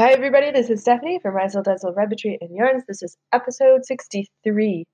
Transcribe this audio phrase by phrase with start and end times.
[0.00, 0.50] Hi, everybody.
[0.50, 2.82] This is Stephanie from Razzle Dazzle Rabbitry and Yarns.
[2.88, 4.84] This is episode 63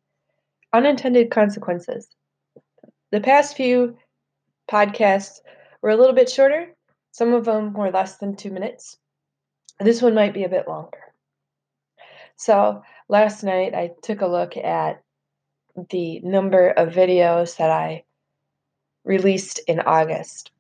[0.75, 2.07] Unintended Consequences.
[3.11, 3.97] The past few
[4.71, 5.41] podcasts
[5.81, 6.77] were a little bit shorter,
[7.13, 8.99] some of them were less than two minutes.
[9.79, 11.15] This one might be a bit longer.
[12.37, 15.03] So, last night I took a look at
[15.89, 18.05] the number of videos that I
[19.05, 20.51] released in August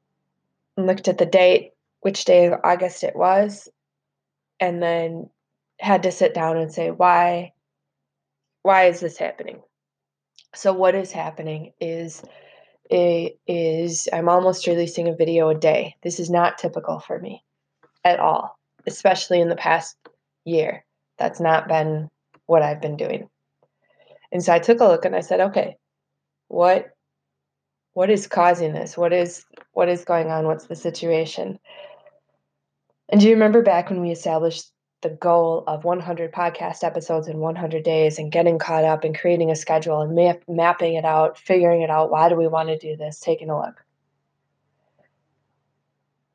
[0.78, 3.68] and looked at the date, which day of August it was,
[4.60, 5.30] and then
[5.80, 7.52] had to sit down and say why
[8.62, 9.62] why is this happening?
[10.54, 12.22] So what is happening is
[12.90, 15.96] it is i'm almost releasing a video a day.
[16.02, 17.44] This is not typical for me
[18.04, 19.94] at all especially in the past
[20.46, 20.84] year.
[21.18, 22.08] That's not been
[22.46, 23.28] what i've been doing.
[24.32, 25.76] And so i took a look and i said okay
[26.48, 26.90] what
[27.92, 28.96] what is causing this?
[28.96, 30.46] What is what is going on?
[30.46, 31.58] What's the situation
[33.10, 34.70] and do you remember back when we established
[35.02, 39.50] the goal of 100 podcast episodes in 100 days and getting caught up and creating
[39.50, 42.10] a schedule and map- mapping it out, figuring it out?
[42.10, 43.18] Why do we want to do this?
[43.18, 43.84] Taking a look.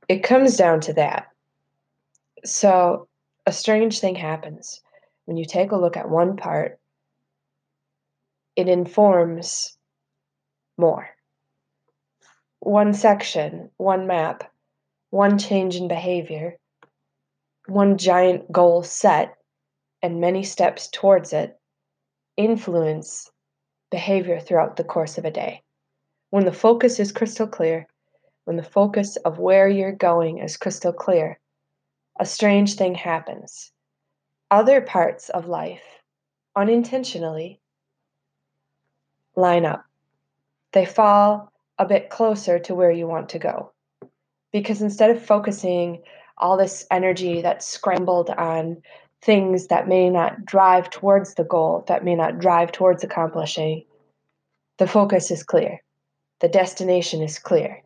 [0.10, 1.28] It comes down to that.
[2.44, 3.08] So,
[3.46, 4.82] a strange thing happens
[5.26, 6.80] when you take a look at one part,
[8.56, 9.78] it informs
[10.78, 11.10] more.
[12.60, 14.52] One section, one map,
[15.10, 16.58] one change in behavior
[17.68, 19.36] one giant goal set
[20.02, 21.60] and many steps towards it
[22.38, 23.32] influence
[23.92, 25.62] behavior throughout the course of a day.
[26.30, 27.88] When the focus is crystal clear,
[28.44, 31.40] when the focus of where you're going is crystal clear,
[32.20, 33.72] a strange thing happens.
[34.52, 35.84] Other parts of life,
[36.56, 37.60] unintentionally,
[39.36, 39.84] line up.
[40.74, 43.72] They fall a bit closer to where you want to go.
[44.52, 46.04] Because instead of focusing
[46.38, 48.82] all this energy that's scrambled on
[49.22, 53.84] things that may not drive towards the goal, that may not drive towards accomplishing,
[54.78, 55.82] the focus is clear.
[56.42, 57.82] The destination is clear.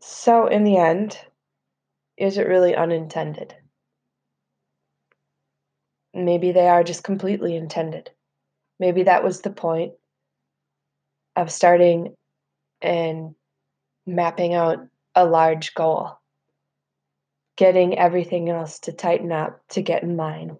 [0.00, 1.18] So, in the end,
[2.16, 3.54] is it really unintended?
[6.12, 8.10] Maybe they are just completely intended.
[8.78, 9.94] Maybe that was the point
[11.36, 12.14] of starting
[12.80, 13.34] and
[14.06, 16.18] mapping out a large goal,
[17.56, 20.58] getting everything else to tighten up to get in line.